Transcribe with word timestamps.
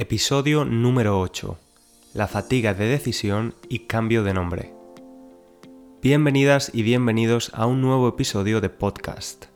Episodio 0.00 0.64
número 0.64 1.18
8. 1.18 1.58
La 2.14 2.28
fatiga 2.28 2.72
de 2.72 2.86
decisión 2.86 3.56
y 3.68 3.80
cambio 3.80 4.22
de 4.22 4.32
nombre. 4.32 4.72
Bienvenidas 6.00 6.70
y 6.72 6.84
bienvenidos 6.84 7.50
a 7.52 7.66
un 7.66 7.80
nuevo 7.80 8.06
episodio 8.06 8.60
de 8.60 8.70
podcast. 8.70 9.46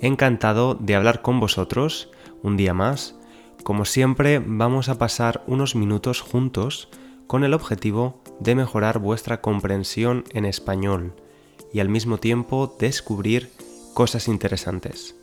Encantado 0.00 0.74
de 0.74 0.96
hablar 0.96 1.22
con 1.22 1.38
vosotros 1.38 2.10
un 2.42 2.56
día 2.56 2.74
más. 2.74 3.14
Como 3.62 3.84
siempre 3.84 4.42
vamos 4.44 4.88
a 4.88 4.98
pasar 4.98 5.44
unos 5.46 5.76
minutos 5.76 6.22
juntos 6.22 6.88
con 7.28 7.44
el 7.44 7.54
objetivo 7.54 8.20
de 8.40 8.56
mejorar 8.56 8.98
vuestra 8.98 9.40
comprensión 9.40 10.24
en 10.32 10.44
español 10.44 11.14
y 11.72 11.78
al 11.78 11.88
mismo 11.88 12.18
tiempo 12.18 12.76
descubrir 12.80 13.48
cosas 13.94 14.26
interesantes. 14.26 15.14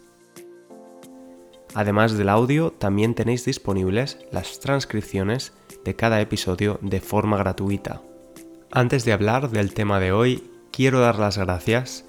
Además 1.74 2.18
del 2.18 2.30
audio, 2.30 2.72
también 2.72 3.16
tenéis 3.16 3.46
disponibles 3.46 4.20
las 4.32 4.60
transcripciones 4.60 5.54
de 5.86 5.96
cada 5.96 6.20
episodio 6.20 6.80
de 6.82 7.00
forma 7.00 7.38
gratuita. 7.38 8.02
Antes 8.72 9.06
de 9.06 9.14
hablar 9.14 9.50
del 9.50 9.74
tema 9.74 10.00
de 10.00 10.12
hoy, 10.12 10.50
quiero 10.72 11.00
dar 11.00 11.18
las 11.18 11.38
gracias, 11.38 12.06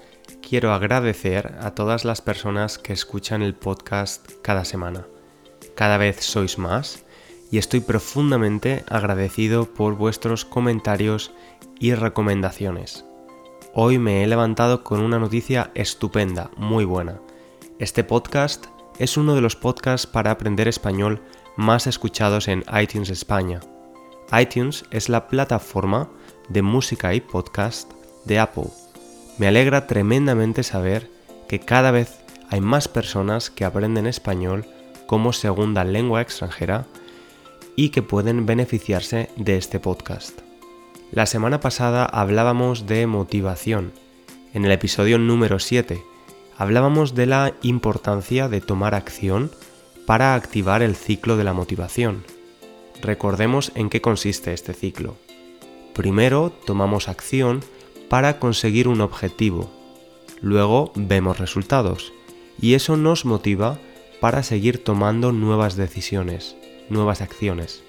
quiero 0.47 0.73
agradecer 0.73 1.55
a 1.61 1.71
todas 1.71 2.05
las 2.05 2.21
personas 2.21 2.77
que 2.77 2.93
escuchan 2.93 3.41
el 3.41 3.55
podcast 3.55 4.31
cada 4.41 4.65
semana. 4.65 5.07
Cada 5.75 5.97
vez 5.97 6.17
sois 6.21 6.57
más 6.57 7.03
y 7.51 7.57
estoy 7.57 7.79
profundamente 7.79 8.83
agradecido 8.89 9.65
por 9.65 9.95
vuestros 9.95 10.43
comentarios 10.43 11.31
y 11.79 11.93
recomendaciones. 11.93 13.05
Hoy 13.73 13.97
me 13.97 14.23
he 14.23 14.27
levantado 14.27 14.83
con 14.83 15.01
una 15.01 15.19
noticia 15.19 15.71
estupenda, 15.73 16.51
muy 16.57 16.85
buena. 16.85 17.19
Este 17.79 18.03
podcast 18.03 18.67
es 18.99 19.17
uno 19.17 19.35
de 19.35 19.41
los 19.41 19.55
podcasts 19.55 20.07
para 20.07 20.31
aprender 20.31 20.67
español 20.67 21.21
más 21.55 21.87
escuchados 21.87 22.47
en 22.47 22.63
iTunes 22.81 23.09
España. 23.09 23.59
iTunes 24.37 24.85
es 24.91 25.09
la 25.09 25.27
plataforma 25.27 26.09
de 26.49 26.61
música 26.61 27.13
y 27.13 27.21
podcast 27.21 27.91
de 28.25 28.39
Apple. 28.39 28.67
Me 29.37 29.47
alegra 29.47 29.87
tremendamente 29.87 30.63
saber 30.63 31.09
que 31.47 31.59
cada 31.59 31.91
vez 31.91 32.19
hay 32.49 32.61
más 32.61 32.87
personas 32.87 33.49
que 33.49 33.65
aprenden 33.65 34.07
español 34.07 34.65
como 35.07 35.33
segunda 35.33 35.83
lengua 35.83 36.21
extranjera 36.21 36.85
y 37.75 37.89
que 37.89 38.01
pueden 38.01 38.45
beneficiarse 38.45 39.29
de 39.35 39.57
este 39.57 39.79
podcast. 39.79 40.39
La 41.11 41.25
semana 41.25 41.59
pasada 41.59 42.05
hablábamos 42.05 42.87
de 42.87 43.05
motivación, 43.07 43.91
en 44.53 44.65
el 44.65 44.71
episodio 44.71 45.17
número 45.17 45.59
7, 45.59 46.03
hablábamos 46.57 47.15
de 47.15 47.25
la 47.25 47.53
importancia 47.61 48.47
de 48.47 48.61
tomar 48.61 48.95
acción 48.95 49.51
para 50.05 50.35
activar 50.35 50.81
el 50.81 50.95
ciclo 50.95 51.37
de 51.37 51.43
la 51.43 51.53
motivación. 51.53 52.23
Recordemos 53.01 53.71
en 53.75 53.89
qué 53.89 54.01
consiste 54.01 54.53
este 54.53 54.73
ciclo. 54.73 55.15
Primero 55.93 56.51
tomamos 56.65 57.07
acción 57.07 57.61
para 58.09 58.39
conseguir 58.39 58.87
un 58.87 59.01
objetivo, 59.01 59.71
luego 60.41 60.91
vemos 60.95 61.39
resultados 61.39 62.13
y 62.59 62.73
eso 62.73 62.97
nos 62.97 63.25
motiva 63.25 63.79
para 64.19 64.43
seguir 64.43 64.83
tomando 64.83 65.31
nuevas 65.31 65.75
decisiones, 65.75 66.55
nuevas 66.89 67.21
acciones. 67.21 67.83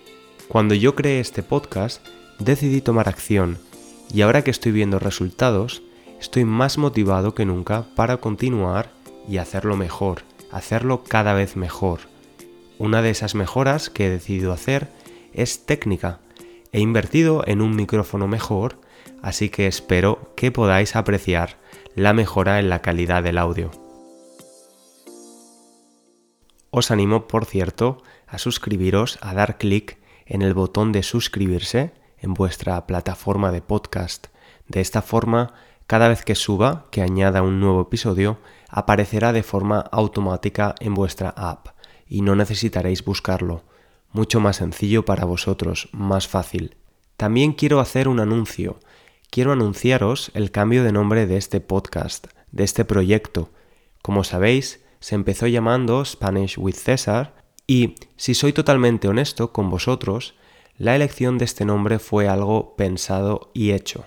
Cuando 0.48 0.74
yo 0.74 0.94
creé 0.94 1.20
este 1.20 1.42
podcast, 1.42 2.04
decidí 2.38 2.80
tomar 2.80 3.08
acción 3.08 3.58
y 4.12 4.22
ahora 4.22 4.42
que 4.42 4.50
estoy 4.50 4.72
viendo 4.72 4.98
resultados, 4.98 5.82
estoy 6.20 6.44
más 6.44 6.78
motivado 6.78 7.34
que 7.34 7.44
nunca 7.44 7.86
para 7.94 8.18
continuar 8.18 8.90
y 9.28 9.38
hacerlo 9.38 9.76
mejor, 9.76 10.22
hacerlo 10.50 11.04
cada 11.04 11.34
vez 11.34 11.56
mejor. 11.56 12.00
Una 12.78 13.02
de 13.02 13.10
esas 13.10 13.34
mejoras 13.34 13.90
que 13.90 14.06
he 14.06 14.10
decidido 14.10 14.52
hacer 14.52 14.88
es 15.32 15.66
técnica. 15.66 16.20
He 16.72 16.80
invertido 16.80 17.44
en 17.46 17.60
un 17.60 17.76
micrófono 17.76 18.26
mejor, 18.26 18.80
así 19.22 19.48
que 19.48 19.66
espero 19.66 20.32
que 20.36 20.50
podáis 20.50 20.96
apreciar 20.96 21.56
la 21.94 22.12
mejora 22.12 22.58
en 22.58 22.68
la 22.68 22.83
calidad 22.83 23.22
del 23.22 23.39
audio. 23.39 23.70
Os 26.70 26.90
animo, 26.90 27.28
por 27.28 27.44
cierto, 27.44 28.02
a 28.27 28.39
suscribiros, 28.39 29.18
a 29.20 29.33
dar 29.34 29.58
clic 29.58 29.98
en 30.27 30.42
el 30.42 30.55
botón 30.55 30.90
de 30.90 31.05
suscribirse 31.05 31.92
en 32.18 32.34
vuestra 32.34 32.84
plataforma 32.86 33.52
de 33.52 33.62
podcast. 33.62 34.27
De 34.66 34.80
esta 34.80 35.02
forma 35.02 35.55
cada 35.86 36.08
vez 36.08 36.24
que 36.24 36.34
suba, 36.34 36.86
que 36.90 37.02
añada 37.02 37.42
un 37.42 37.61
nuevo 37.61 37.83
episodio, 37.83 38.39
aparecerá 38.68 39.33
de 39.33 39.42
forma 39.42 39.80
automática 39.92 40.74
en 40.80 40.95
vuestra 40.95 41.30
app 41.30 41.68
y 42.08 42.22
no 42.22 42.34
necesitaréis 42.34 43.05
buscarlo. 43.05 43.62
Mucho 44.12 44.40
más 44.40 44.56
sencillo 44.56 45.05
para 45.05 45.24
vosotros, 45.24 45.89
más 45.92 46.28
fácil. 46.28 46.77
También 47.17 47.52
quiero 47.52 47.80
hacer 47.80 48.08
un 48.08 48.20
anuncio. 48.20 48.78
Quiero 49.30 49.52
anunciaros 49.52 50.30
el 50.34 50.50
cambio 50.50 50.84
de 50.84 50.92
nombre 50.92 51.27
de 51.27 51.36
este 51.36 51.61
podcast, 51.61 52.28
de 52.51 52.64
este 52.64 52.84
proyecto. 52.84 53.51
Como 54.02 54.24
sabéis, 54.24 54.84
se 55.01 55.14
empezó 55.14 55.46
llamando 55.46 56.05
Spanish 56.05 56.58
with 56.58 56.74
César 56.77 57.34
y, 57.66 57.96
si 58.16 58.34
soy 58.34 58.52
totalmente 58.52 59.08
honesto 59.08 59.52
con 59.52 59.70
vosotros, 59.70 60.34
la 60.78 60.96
elección 60.96 61.39
de 61.39 61.45
este 61.45 61.64
nombre 61.64 61.98
fue 61.98 62.28
algo 62.28 62.74
pensado 62.77 63.51
y 63.55 63.72
hecho. 63.72 64.06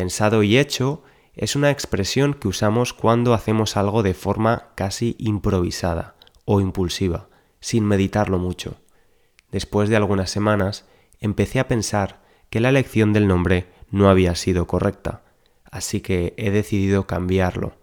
Pensado 0.00 0.42
y 0.42 0.56
hecho 0.56 1.02
es 1.34 1.56
una 1.56 1.70
expresión 1.70 2.32
que 2.32 2.48
usamos 2.48 2.94
cuando 2.94 3.34
hacemos 3.34 3.76
algo 3.76 4.02
de 4.02 4.14
forma 4.14 4.70
casi 4.74 5.14
improvisada 5.18 6.14
o 6.46 6.62
impulsiva, 6.62 7.28
sin 7.60 7.84
meditarlo 7.84 8.38
mucho. 8.38 8.80
Después 9.52 9.90
de 9.90 9.96
algunas 9.96 10.30
semanas, 10.30 10.86
empecé 11.20 11.60
a 11.60 11.68
pensar 11.68 12.22
que 12.48 12.60
la 12.60 12.70
elección 12.70 13.12
del 13.12 13.28
nombre 13.28 13.66
no 13.90 14.08
había 14.08 14.34
sido 14.36 14.66
correcta, 14.66 15.20
así 15.70 16.00
que 16.00 16.32
he 16.38 16.50
decidido 16.50 17.06
cambiarlo. 17.06 17.76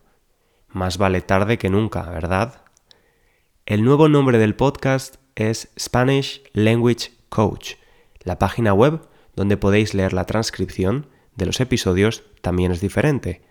Más 0.69 0.97
vale 0.97 1.21
tarde 1.21 1.59
que 1.59 1.69
nunca, 1.69 2.01
¿verdad? 2.09 2.63
El 3.67 3.83
nuevo 3.83 4.09
nombre 4.09 4.39
del 4.39 4.55
podcast 4.55 5.17
es 5.35 5.69
Spanish 5.77 6.41
Language 6.53 7.11
Coach, 7.29 7.75
la 8.23 8.39
página 8.39 8.73
web 8.73 9.07
donde 9.35 9.55
podéis 9.55 9.93
leer 9.93 10.13
la 10.13 10.25
transcripción 10.25 11.05
de 11.37 11.45
los 11.45 11.61
episodios 11.61 12.23
también 12.41 12.73
es 12.73 12.81
diferente. 12.81 13.41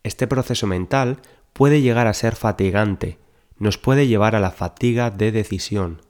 Este 0.04 0.28
proceso 0.28 0.68
mental 0.68 1.20
puede 1.52 1.82
llegar 1.82 2.06
a 2.06 2.14
ser 2.14 2.36
fatigante 2.36 3.18
nos 3.58 3.78
puede 3.78 4.06
llevar 4.06 4.34
a 4.34 4.40
la 4.40 4.50
fatiga 4.50 5.10
de 5.10 5.32
decisión, 5.32 6.02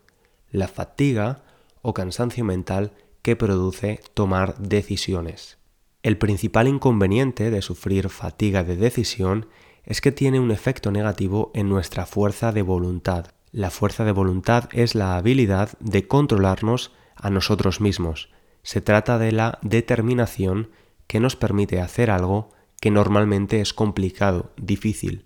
la 0.49 0.67
fatiga 0.67 1.43
o 1.81 1.93
cansancio 1.93 2.43
mental 2.45 2.93
que 3.21 3.35
produce 3.35 3.99
tomar 4.13 4.57
decisiones. 4.57 5.57
El 6.03 6.17
principal 6.17 6.67
inconveniente 6.67 7.49
de 7.49 7.61
sufrir 7.61 8.09
fatiga 8.09 8.63
de 8.63 8.75
decisión 8.75 9.47
es 9.83 10.01
que 10.01 10.11
tiene 10.11 10.39
un 10.39 10.51
efecto 10.51 10.91
negativo 10.91 11.51
en 11.53 11.69
nuestra 11.69 12.05
fuerza 12.05 12.51
de 12.51 12.61
voluntad. 12.61 13.27
La 13.51 13.69
fuerza 13.69 14.03
de 14.03 14.11
voluntad 14.11 14.69
es 14.71 14.95
la 14.95 15.15
habilidad 15.15 15.77
de 15.79 16.07
controlarnos 16.07 16.91
a 17.15 17.29
nosotros 17.29 17.81
mismos. 17.81 18.29
Se 18.63 18.81
trata 18.81 19.17
de 19.17 19.31
la 19.31 19.59
determinación 19.61 20.69
que 21.07 21.19
nos 21.19 21.35
permite 21.35 21.79
hacer 21.79 22.11
algo 22.11 22.49
que 22.81 22.91
normalmente 22.91 23.61
es 23.61 23.73
complicado, 23.73 24.51
difícil. 24.57 25.25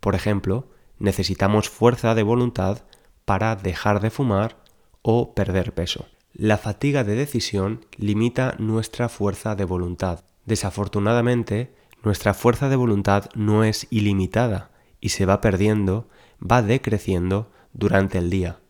Por 0.00 0.14
ejemplo, 0.14 0.68
necesitamos 0.98 1.68
fuerza 1.68 2.14
de 2.14 2.22
voluntad 2.22 2.84
para 3.24 3.56
dejar 3.56 4.00
de 4.00 4.10
fumar 4.10 4.56
o 5.02 5.34
perder 5.34 5.74
peso. 5.74 6.06
La 6.32 6.58
fatiga 6.58 7.04
de 7.04 7.14
decisión 7.14 7.86
limita 7.96 8.54
nuestra 8.58 9.08
fuerza 9.08 9.54
de 9.54 9.64
voluntad. 9.64 10.24
Desafortunadamente, 10.44 11.74
nuestra 12.02 12.34
fuerza 12.34 12.68
de 12.68 12.76
voluntad 12.76 13.30
no 13.34 13.64
es 13.64 13.86
ilimitada 13.90 14.70
y 15.00 15.10
se 15.10 15.26
va 15.26 15.40
perdiendo, 15.40 16.08
va 16.40 16.62
decreciendo 16.62 17.50
durante 17.72 18.18
el 18.18 18.30
día. 18.30 18.60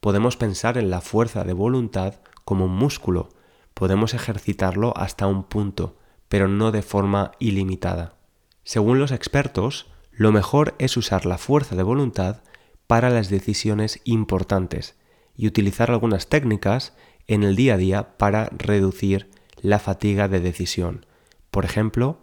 Podemos 0.00 0.36
pensar 0.36 0.78
en 0.78 0.90
la 0.90 1.00
fuerza 1.00 1.44
de 1.44 1.52
voluntad 1.52 2.20
como 2.44 2.66
un 2.66 2.72
músculo, 2.72 3.30
podemos 3.74 4.14
ejercitarlo 4.14 4.92
hasta 4.96 5.26
un 5.26 5.44
punto, 5.44 5.96
pero 6.28 6.48
no 6.48 6.72
de 6.72 6.82
forma 6.82 7.32
ilimitada. 7.38 8.16
Según 8.64 8.98
los 8.98 9.12
expertos, 9.12 9.86
lo 10.18 10.32
mejor 10.32 10.74
es 10.80 10.96
usar 10.96 11.26
la 11.26 11.38
fuerza 11.38 11.76
de 11.76 11.84
voluntad 11.84 12.42
para 12.88 13.08
las 13.08 13.30
decisiones 13.30 14.00
importantes 14.02 14.98
y 15.36 15.46
utilizar 15.46 15.92
algunas 15.92 16.28
técnicas 16.28 16.92
en 17.28 17.44
el 17.44 17.54
día 17.54 17.74
a 17.74 17.76
día 17.76 18.18
para 18.18 18.46
reducir 18.46 19.30
la 19.62 19.78
fatiga 19.78 20.26
de 20.26 20.40
decisión. 20.40 21.06
Por 21.52 21.64
ejemplo, 21.64 22.18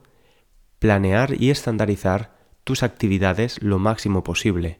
planear 0.79 1.41
y 1.41 1.51
estandarizar 1.51 2.35
tus 2.65 2.83
actividades 2.83 3.61
lo 3.61 3.79
máximo 3.79 4.25
posible. 4.25 4.79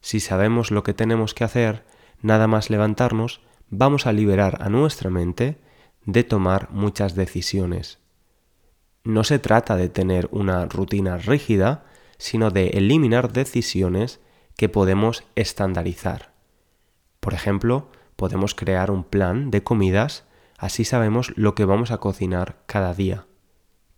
Si 0.00 0.18
sabemos 0.18 0.70
lo 0.70 0.82
que 0.82 0.94
tenemos 0.94 1.34
que 1.34 1.44
hacer, 1.44 1.84
nada 2.22 2.46
más 2.46 2.70
levantarnos, 2.70 3.42
vamos 3.68 4.06
a 4.06 4.12
liberar 4.12 4.62
a 4.62 4.70
nuestra 4.70 5.10
mente 5.10 5.58
de 6.06 6.24
tomar 6.24 6.70
muchas 6.70 7.14
decisiones. 7.14 7.98
No 9.04 9.22
se 9.22 9.38
trata 9.38 9.76
de 9.76 9.90
tener 9.90 10.30
una 10.32 10.64
rutina 10.64 11.18
rígida, 11.18 11.84
sino 12.18 12.50
de 12.50 12.68
eliminar 12.68 13.32
decisiones 13.32 14.20
que 14.56 14.68
podemos 14.68 15.24
estandarizar. 15.36 16.32
Por 17.20 17.34
ejemplo, 17.34 17.90
podemos 18.16 18.54
crear 18.54 18.90
un 18.90 19.04
plan 19.04 19.50
de 19.50 19.62
comidas, 19.62 20.24
así 20.58 20.84
sabemos 20.84 21.32
lo 21.36 21.54
que 21.54 21.64
vamos 21.64 21.90
a 21.90 21.98
cocinar 21.98 22.58
cada 22.66 22.92
día. 22.92 23.26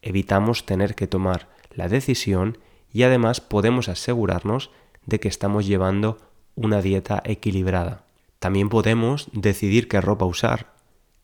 Evitamos 0.02 0.66
tener 0.66 0.94
que 0.94 1.06
tomar 1.06 1.48
la 1.70 1.88
decisión 1.88 2.58
y 2.92 3.02
además 3.04 3.40
podemos 3.40 3.88
asegurarnos 3.88 4.70
de 5.06 5.20
que 5.20 5.28
estamos 5.28 5.66
llevando 5.66 6.18
una 6.54 6.82
dieta 6.82 7.22
equilibrada. 7.24 8.04
También 8.38 8.68
podemos 8.68 9.28
decidir 9.32 9.88
qué 9.88 10.00
ropa 10.00 10.24
usar, 10.24 10.74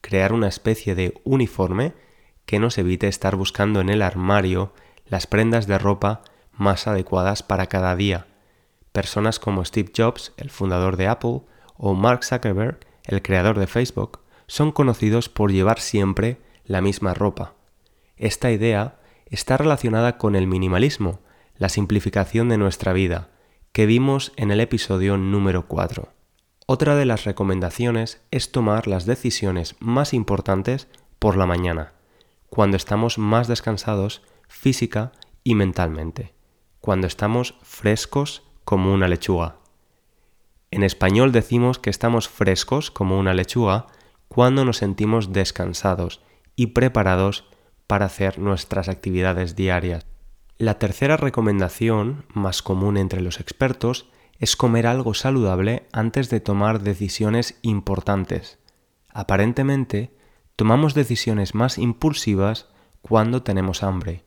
crear 0.00 0.32
una 0.32 0.48
especie 0.48 0.94
de 0.94 1.20
uniforme 1.24 1.92
que 2.46 2.58
nos 2.58 2.78
evite 2.78 3.08
estar 3.08 3.36
buscando 3.36 3.80
en 3.80 3.88
el 3.88 4.02
armario 4.02 4.72
las 5.06 5.26
prendas 5.26 5.66
de 5.66 5.78
ropa 5.78 6.22
más 6.56 6.86
adecuadas 6.86 7.42
para 7.42 7.66
cada 7.66 7.94
día. 7.96 8.26
Personas 8.92 9.38
como 9.38 9.64
Steve 9.64 9.92
Jobs, 9.94 10.32
el 10.36 10.50
fundador 10.50 10.96
de 10.96 11.06
Apple, 11.06 11.42
o 11.76 11.94
Mark 11.94 12.24
Zuckerberg, 12.24 12.80
el 13.04 13.22
creador 13.22 13.58
de 13.58 13.66
Facebook, 13.66 14.20
son 14.46 14.72
conocidos 14.72 15.28
por 15.28 15.52
llevar 15.52 15.80
siempre 15.80 16.40
la 16.64 16.80
misma 16.80 17.14
ropa. 17.14 17.54
Esta 18.16 18.50
idea 18.50 18.98
está 19.26 19.56
relacionada 19.56 20.16
con 20.18 20.34
el 20.36 20.46
minimalismo, 20.46 21.20
la 21.56 21.68
simplificación 21.68 22.48
de 22.48 22.58
nuestra 22.58 22.92
vida, 22.92 23.28
que 23.72 23.86
vimos 23.86 24.32
en 24.36 24.50
el 24.50 24.60
episodio 24.60 25.16
número 25.16 25.66
4. 25.66 26.08
Otra 26.66 26.96
de 26.96 27.04
las 27.04 27.24
recomendaciones 27.24 28.22
es 28.30 28.50
tomar 28.50 28.86
las 28.86 29.04
decisiones 29.04 29.76
más 29.78 30.14
importantes 30.14 30.88
por 31.18 31.36
la 31.36 31.46
mañana, 31.46 31.92
cuando 32.48 32.76
estamos 32.76 33.18
más 33.18 33.48
descansados 33.48 34.22
física 34.48 35.12
y 35.44 35.54
mentalmente 35.54 36.35
cuando 36.86 37.08
estamos 37.08 37.56
frescos 37.62 38.44
como 38.64 38.94
una 38.94 39.08
lechuga. 39.08 39.56
En 40.70 40.84
español 40.84 41.32
decimos 41.32 41.80
que 41.80 41.90
estamos 41.90 42.28
frescos 42.28 42.92
como 42.92 43.18
una 43.18 43.34
lechuga 43.34 43.88
cuando 44.28 44.64
nos 44.64 44.76
sentimos 44.76 45.32
descansados 45.32 46.22
y 46.54 46.68
preparados 46.68 47.50
para 47.88 48.06
hacer 48.06 48.38
nuestras 48.38 48.88
actividades 48.88 49.56
diarias. 49.56 50.06
La 50.58 50.78
tercera 50.78 51.16
recomendación, 51.16 52.24
más 52.32 52.62
común 52.62 52.98
entre 52.98 53.20
los 53.20 53.40
expertos, 53.40 54.08
es 54.38 54.54
comer 54.54 54.86
algo 54.86 55.12
saludable 55.12 55.88
antes 55.90 56.30
de 56.30 56.38
tomar 56.38 56.82
decisiones 56.82 57.58
importantes. 57.62 58.60
Aparentemente, 59.08 60.16
tomamos 60.54 60.94
decisiones 60.94 61.52
más 61.52 61.78
impulsivas 61.78 62.68
cuando 63.02 63.42
tenemos 63.42 63.82
hambre. 63.82 64.22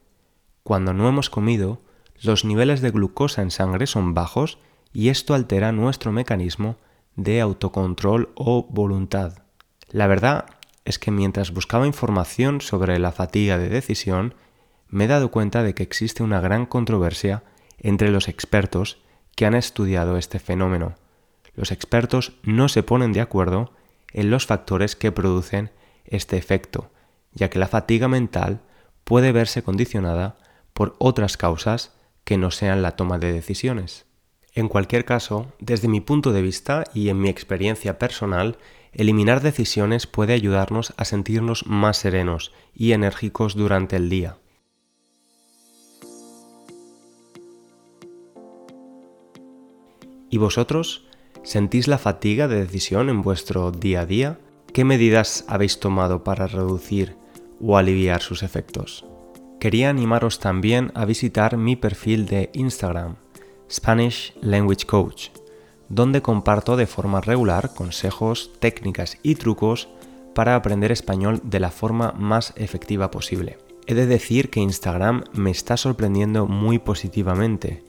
Cuando 0.63 0.91
no 0.93 1.07
hemos 1.07 1.29
comido, 1.29 1.83
los 2.21 2.45
niveles 2.45 2.81
de 2.81 2.91
glucosa 2.91 3.41
en 3.41 3.51
sangre 3.51 3.87
son 3.87 4.13
bajos 4.13 4.59
y 4.91 5.09
esto 5.09 5.33
altera 5.33 5.71
nuestro 5.71 6.11
mecanismo 6.11 6.77
de 7.15 7.41
autocontrol 7.41 8.31
o 8.35 8.67
voluntad. 8.69 9.43
La 9.89 10.07
verdad 10.07 10.45
es 10.85 10.99
que 10.99 11.11
mientras 11.11 11.51
buscaba 11.51 11.87
información 11.87 12.61
sobre 12.61 12.99
la 12.99 13.11
fatiga 13.11 13.57
de 13.57 13.69
decisión, 13.69 14.33
me 14.87 15.05
he 15.05 15.07
dado 15.07 15.31
cuenta 15.31 15.63
de 15.63 15.73
que 15.73 15.83
existe 15.83 16.23
una 16.23 16.41
gran 16.41 16.65
controversia 16.65 17.43
entre 17.77 18.09
los 18.09 18.27
expertos 18.27 19.01
que 19.35 19.45
han 19.45 19.55
estudiado 19.55 20.17
este 20.17 20.39
fenómeno. 20.39 20.95
Los 21.53 21.71
expertos 21.71 22.33
no 22.43 22.69
se 22.69 22.83
ponen 22.83 23.13
de 23.13 23.21
acuerdo 23.21 23.73
en 24.11 24.29
los 24.29 24.45
factores 24.45 24.95
que 24.95 25.11
producen 25.11 25.71
este 26.05 26.37
efecto, 26.37 26.89
ya 27.33 27.49
que 27.49 27.59
la 27.59 27.67
fatiga 27.67 28.07
mental 28.07 28.61
puede 29.03 29.31
verse 29.31 29.63
condicionada 29.63 30.37
por 30.73 30.95
otras 30.99 31.37
causas 31.37 31.93
que 32.29 32.37
no 32.37 32.51
sean 32.51 32.83
la 32.83 32.91
toma 32.91 33.17
de 33.17 33.33
decisiones. 33.33 34.05
En 34.53 34.67
cualquier 34.67 35.03
caso, 35.03 35.51
desde 35.57 35.87
mi 35.87 35.99
punto 35.99 36.31
de 36.31 36.43
vista 36.43 36.83
y 36.93 37.09
en 37.09 37.19
mi 37.19 37.27
experiencia 37.27 37.97
personal, 37.97 38.59
eliminar 38.93 39.41
decisiones 39.41 40.05
puede 40.05 40.33
ayudarnos 40.33 40.93
a 40.97 41.05
sentirnos 41.05 41.65
más 41.65 41.97
serenos 41.97 42.51
y 42.75 42.91
enérgicos 42.91 43.55
durante 43.55 43.95
el 43.95 44.11
día. 44.11 44.37
¿Y 50.29 50.37
vosotros? 50.37 51.07
¿Sentís 51.41 51.87
la 51.87 51.97
fatiga 51.97 52.47
de 52.47 52.59
decisión 52.59 53.09
en 53.09 53.23
vuestro 53.23 53.71
día 53.71 54.01
a 54.01 54.05
día? 54.05 54.39
¿Qué 54.71 54.85
medidas 54.85 55.45
habéis 55.47 55.79
tomado 55.79 56.23
para 56.23 56.45
reducir 56.45 57.15
o 57.59 57.75
aliviar 57.75 58.21
sus 58.21 58.43
efectos? 58.43 59.03
Quería 59.59 59.89
animaros 59.89 60.39
también 60.39 60.93
a 60.95 61.03
visitar 61.03 61.57
mi 61.57 61.75
perfil 61.75 62.27
de 62.27 62.49
Instagram, 62.53 63.17
Spanish 63.69 64.33
Language 64.41 64.85
Coach, 64.85 65.31
donde 65.89 66.21
comparto 66.21 66.77
de 66.77 66.87
forma 66.87 67.19
regular 67.19 67.73
consejos, 67.73 68.51
técnicas 68.59 69.17
y 69.21 69.35
trucos 69.35 69.89
para 70.33 70.55
aprender 70.55 70.93
español 70.93 71.41
de 71.43 71.59
la 71.59 71.71
forma 71.71 72.13
más 72.13 72.53
efectiva 72.55 73.11
posible. 73.11 73.57
He 73.85 73.95
de 73.95 74.05
decir 74.05 74.49
que 74.49 74.61
Instagram 74.61 75.25
me 75.33 75.51
está 75.51 75.75
sorprendiendo 75.75 76.47
muy 76.47 76.79
positivamente. 76.79 77.83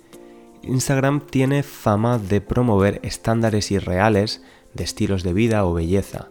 Instagram 0.62 1.20
tiene 1.20 1.62
fama 1.62 2.18
de 2.18 2.40
promover 2.40 2.98
estándares 3.04 3.70
irreales 3.70 4.42
de 4.74 4.82
estilos 4.82 5.22
de 5.22 5.34
vida 5.34 5.64
o 5.64 5.72
belleza. 5.72 6.30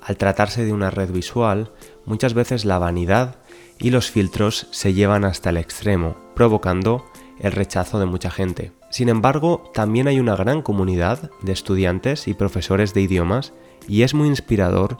Al 0.00 0.16
tratarse 0.16 0.64
de 0.64 0.72
una 0.72 0.90
red 0.90 1.10
visual, 1.10 1.72
muchas 2.06 2.32
veces 2.32 2.64
la 2.64 2.78
vanidad 2.78 3.41
y 3.82 3.90
los 3.90 4.10
filtros 4.10 4.68
se 4.70 4.94
llevan 4.94 5.24
hasta 5.24 5.50
el 5.50 5.58
extremo, 5.58 6.16
provocando 6.34 7.04
el 7.40 7.52
rechazo 7.52 7.98
de 7.98 8.06
mucha 8.06 8.30
gente. 8.30 8.72
Sin 8.90 9.08
embargo, 9.08 9.70
también 9.74 10.06
hay 10.06 10.20
una 10.20 10.36
gran 10.36 10.62
comunidad 10.62 11.30
de 11.42 11.52
estudiantes 11.52 12.28
y 12.28 12.34
profesores 12.34 12.94
de 12.94 13.02
idiomas 13.02 13.52
y 13.88 14.02
es 14.02 14.14
muy 14.14 14.28
inspirador 14.28 14.98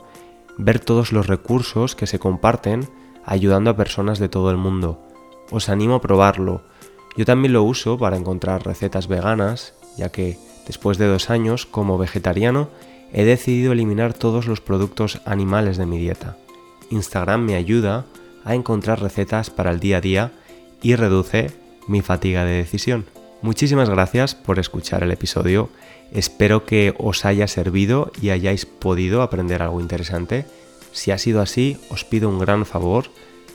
ver 0.59 0.81
todos 0.81 1.13
los 1.13 1.29
recursos 1.29 1.95
que 1.95 2.09
se 2.09 2.19
comparten 2.19 2.89
ayudando 3.25 3.71
a 3.71 3.77
personas 3.77 4.19
de 4.19 4.29
todo 4.29 4.51
el 4.51 4.57
mundo. 4.57 5.01
Os 5.53 5.69
animo 5.69 5.95
a 5.95 6.01
probarlo. 6.01 6.63
Yo 7.17 7.25
también 7.25 7.53
lo 7.53 7.63
uso 7.63 7.99
para 7.99 8.17
encontrar 8.17 8.67
recetas 8.67 9.07
veganas, 9.07 9.75
ya 9.97 10.11
que 10.11 10.39
después 10.67 10.99
de 10.99 11.07
dos 11.07 11.31
años 11.31 11.67
como 11.67 11.99
vegetariano 11.99 12.69
he 13.13 13.25
decidido 13.25 13.73
eliminar 13.73 14.13
todos 14.13 14.47
los 14.47 14.61
productos 14.61 15.21
animales 15.25 15.77
de 15.77 15.87
mi 15.87 15.99
dieta. 15.99 16.37
Instagram 16.91 17.45
me 17.45 17.55
ayuda 17.55 18.07
a 18.45 18.55
encontrar 18.55 19.01
recetas 19.01 19.51
para 19.51 19.71
el 19.71 19.81
día 19.81 19.99
a 19.99 20.01
día 20.01 20.33
y 20.83 20.97
reduce 20.97 21.51
mi 21.87 22.03
fatiga 22.03 22.45
de 22.45 22.53
decisión. 22.53 23.07
Muchísimas 23.43 23.91
gracias 23.91 24.35
por 24.35 24.59
escuchar 24.59 25.03
el 25.03 25.11
episodio. 25.11 25.69
Espero 26.13 26.65
que 26.65 26.95
os 26.99 27.25
haya 27.25 27.49
servido 27.49 28.13
y 28.21 28.31
hayáis 28.31 28.67
podido 28.67 29.23
aprender 29.23 29.63
algo 29.63 29.81
interesante. 29.81 30.47
Si 30.93 31.11
ha 31.11 31.19
sido 31.19 31.41
así, 31.41 31.79
os 31.91 32.05
pido 32.05 32.29
un 32.29 32.39
gran 32.39 32.67
favor, 32.67 33.07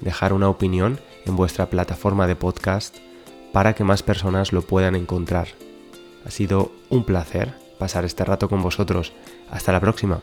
dejar 0.01 0.33
una 0.33 0.49
opinión 0.49 0.99
en 1.25 1.35
vuestra 1.35 1.69
plataforma 1.69 2.27
de 2.27 2.35
podcast 2.35 2.95
para 3.53 3.75
que 3.75 3.83
más 3.83 4.03
personas 4.03 4.51
lo 4.51 4.61
puedan 4.61 4.95
encontrar. 4.95 5.47
Ha 6.25 6.31
sido 6.31 6.71
un 6.89 7.05
placer 7.05 7.53
pasar 7.79 8.05
este 8.05 8.25
rato 8.25 8.49
con 8.49 8.61
vosotros. 8.61 9.13
Hasta 9.49 9.71
la 9.71 9.79
próxima. 9.79 10.21